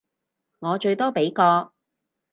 [0.57, 1.73] 我最多畀個